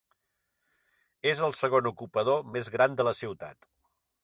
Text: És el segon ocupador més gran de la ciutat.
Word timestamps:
És 1.33 1.43
el 1.49 1.53
segon 1.59 1.91
ocupador 1.91 2.41
més 2.57 2.73
gran 2.79 2.99
de 3.03 3.09
la 3.11 3.17
ciutat. 3.21 3.73